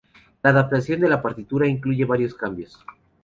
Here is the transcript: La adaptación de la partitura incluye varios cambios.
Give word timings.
La 0.41 0.49
adaptación 0.49 0.99
de 0.99 1.07
la 1.09 1.21
partitura 1.21 1.67
incluye 1.67 2.05
varios 2.05 2.33
cambios. 2.33 2.83